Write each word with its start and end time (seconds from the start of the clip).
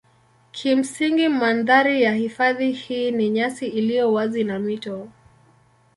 Kimsingi 0.51 1.27
mandhari 1.29 2.01
ya 2.01 2.13
hifadhi 2.13 2.71
hii 2.71 3.11
ni 3.11 3.29
nyasi 3.29 3.67
iliyo 3.67 4.13
wazi 4.13 4.43
na 4.43 4.59
mito. 4.59 5.07